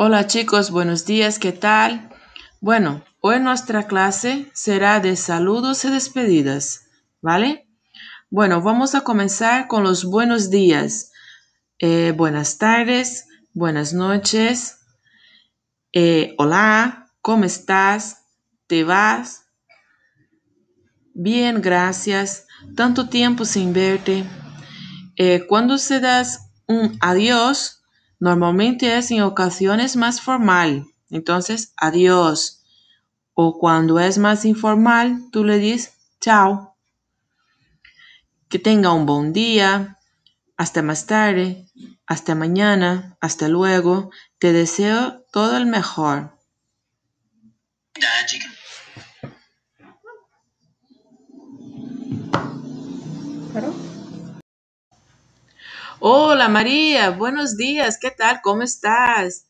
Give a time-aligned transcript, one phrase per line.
[0.00, 2.08] Hola chicos, buenos días, ¿qué tal?
[2.60, 6.86] Bueno, hoy nuestra clase será de saludos y despedidas,
[7.20, 7.66] ¿vale?
[8.30, 11.10] Bueno, vamos a comenzar con los buenos días.
[11.80, 14.78] Eh, buenas tardes, buenas noches.
[15.92, 18.22] Eh, hola, ¿cómo estás?
[18.68, 19.46] ¿Te vas?
[21.12, 22.46] Bien, gracias.
[22.76, 24.24] Tanto tiempo sin verte.
[25.16, 27.77] Eh, cuando se das un adiós,
[28.18, 30.86] normalmente es en ocasiones más formal.
[31.10, 32.64] Entonces, adiós.
[33.34, 36.76] O cuando es más informal, tú le dices chao.
[38.48, 39.98] Que tenga un buen día.
[40.56, 41.66] Hasta más tarde.
[42.06, 43.16] Hasta mañana.
[43.20, 44.10] Hasta luego.
[44.38, 46.32] Te deseo todo el mejor.
[56.00, 58.40] Hola María, buenos días, ¿qué tal?
[58.42, 59.48] ¿Cómo estás?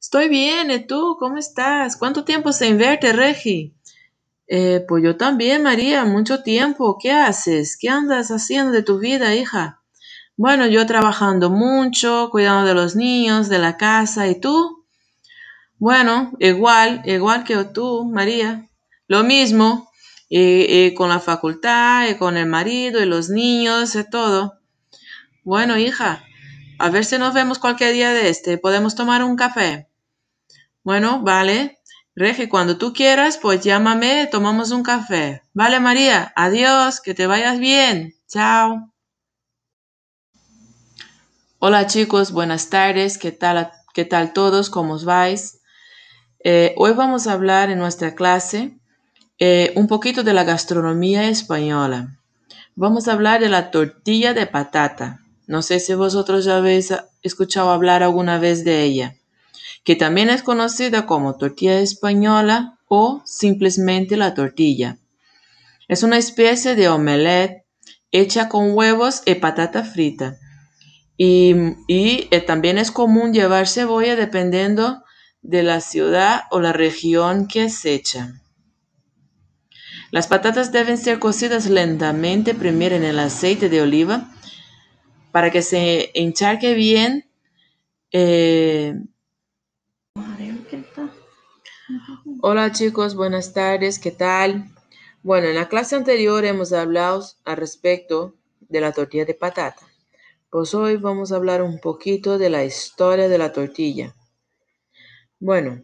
[0.00, 1.16] Estoy bien, ¿y tú?
[1.20, 1.96] ¿Cómo estás?
[1.96, 3.76] ¿Cuánto tiempo sin verte, Regi?
[4.48, 6.98] Eh, pues yo también, María, mucho tiempo.
[7.00, 7.76] ¿Qué haces?
[7.80, 9.82] ¿Qué andas haciendo de tu vida, hija?
[10.36, 14.86] Bueno, yo trabajando mucho, cuidando de los niños, de la casa, ¿y tú?
[15.78, 18.68] Bueno, igual, igual que tú, María.
[19.08, 19.90] Lo mismo,
[20.28, 24.54] y, y con la facultad, y con el marido, y los niños, y todo.
[25.44, 26.24] Bueno, hija,
[26.78, 28.56] a ver si nos vemos cualquier día de este.
[28.56, 29.90] ¿Podemos tomar un café?
[30.82, 31.78] Bueno, vale.
[32.16, 35.42] Regi, cuando tú quieras, pues llámame, tomamos un café.
[35.52, 38.14] Vale, María, adiós, que te vayas bien.
[38.26, 38.90] Chao.
[41.58, 44.70] Hola chicos, buenas tardes, ¿qué tal, qué tal todos?
[44.70, 45.60] ¿Cómo os vais?
[46.42, 48.78] Eh, hoy vamos a hablar en nuestra clase
[49.38, 52.18] eh, un poquito de la gastronomía española.
[52.76, 55.20] Vamos a hablar de la tortilla de patata.
[55.46, 56.92] No sé si vosotros ya habéis
[57.22, 59.16] escuchado hablar alguna vez de ella,
[59.84, 64.98] que también es conocida como tortilla española o simplemente la tortilla.
[65.86, 67.66] Es una especie de omelette
[68.10, 70.38] hecha con huevos y patata frita.
[71.16, 71.54] Y,
[71.88, 75.04] eh, también es común llevar cebolla dependiendo
[75.42, 78.40] de la ciudad o la región que es hecha.
[80.10, 84.33] Las patatas deben ser cocidas lentamente primero en el aceite de oliva
[85.34, 87.28] para que se encharque bien.
[88.12, 88.94] Eh...
[92.40, 94.66] Hola chicos, buenas tardes, ¿qué tal?
[95.24, 99.82] Bueno, en la clase anterior hemos hablado al respecto de la tortilla de patata.
[100.50, 104.14] Pues hoy vamos a hablar un poquito de la historia de la tortilla.
[105.40, 105.82] Bueno,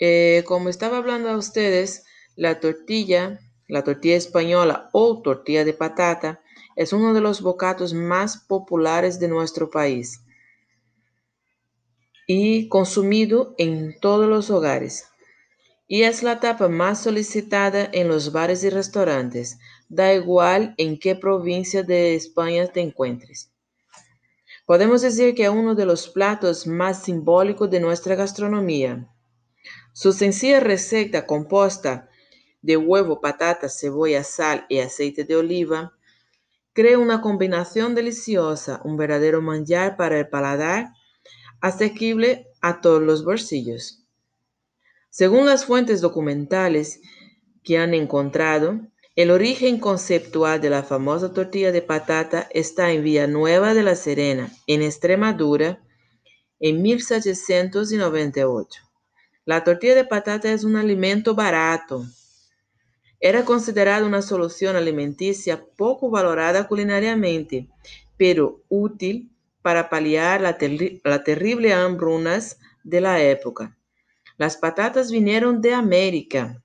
[0.00, 2.04] eh, como estaba hablando a ustedes,
[2.34, 3.38] la tortilla,
[3.68, 6.40] la tortilla española o tortilla de patata,
[6.76, 10.20] es uno de los bocatos más populares de nuestro país
[12.26, 15.06] y consumido en todos los hogares.
[15.88, 21.14] Y es la tapa más solicitada en los bares y restaurantes, da igual en qué
[21.14, 23.52] provincia de España te encuentres.
[24.66, 29.08] Podemos decir que es uno de los platos más simbólicos de nuestra gastronomía.
[29.92, 32.10] Su sencilla receta compuesta
[32.62, 35.96] de huevo, patata, cebolla, sal y aceite de oliva
[36.76, 40.92] Crea una combinación deliciosa, un verdadero manjar para el paladar,
[41.62, 44.04] asequible a todos los bolsillos.
[45.08, 47.00] Según las fuentes documentales
[47.64, 48.78] que han encontrado,
[49.14, 54.52] el origen conceptual de la famosa tortilla de patata está en Villanueva de la Serena,
[54.66, 55.82] en Extremadura,
[56.60, 58.82] en 1798.
[59.46, 62.04] La tortilla de patata es un alimento barato,
[63.28, 67.68] era considerada una solución alimenticia poco valorada culinariamente,
[68.16, 69.32] pero útil
[69.62, 73.76] para paliar la, terri la terrible hambrunas de la época.
[74.38, 76.62] Las patatas vinieron de América.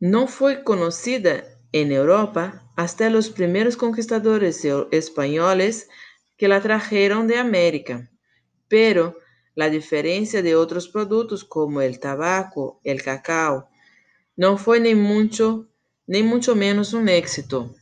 [0.00, 5.88] No fue conocida en Europa hasta los primeros conquistadores españoles
[6.36, 8.10] que la trajeron de América,
[8.66, 9.14] pero
[9.54, 13.69] la diferencia de otros productos como el tabaco, el cacao,
[14.40, 15.68] no fue ni mucho,
[16.06, 17.74] ni mucho menos un éxito.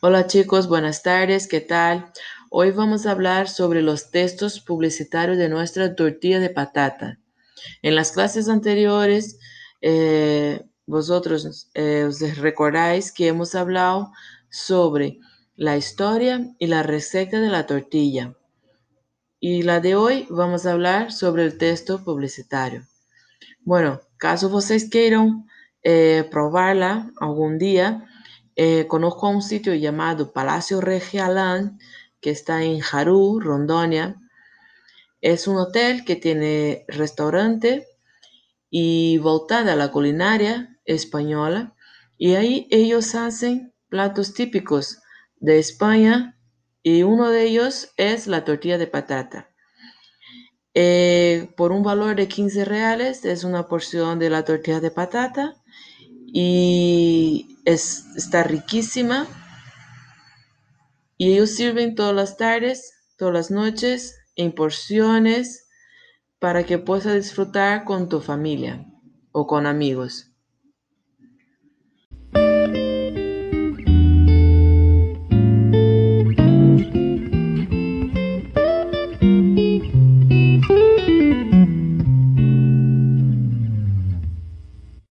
[0.00, 2.12] Hola chicos, buenas tardes, ¿qué tal?
[2.50, 7.20] Hoy vamos a hablar sobre los textos publicitarios de nuestra tortilla de patata.
[7.82, 9.38] En las clases anteriores,
[9.80, 14.10] eh, vosotros eh, os recordáis que hemos hablado
[14.50, 15.20] sobre
[15.54, 18.34] la historia y la receta de la tortilla.
[19.44, 22.86] Y la de hoy vamos a hablar sobre el texto publicitario.
[23.64, 25.44] Bueno, caso vocês queiram
[25.82, 28.06] eh, probarla algún día,
[28.54, 31.80] eh, conozco un sitio llamado Palacio Regialán
[32.20, 34.14] que está en Jarú, Rondonia.
[35.20, 37.88] Es un hotel que tiene restaurante
[38.70, 41.74] y voltada a la culinaria española.
[42.16, 45.00] Y ahí ellos hacen platos típicos
[45.40, 46.38] de España
[46.82, 49.48] y uno de ellos es la tortilla de patata.
[50.74, 55.54] Eh, por un valor de 15 reales es una porción de la tortilla de patata
[56.32, 59.26] y es, está riquísima.
[61.18, 65.68] Y ellos sirven todas las tardes, todas las noches, en porciones
[66.38, 68.86] para que puedas disfrutar con tu familia
[69.30, 70.31] o con amigos.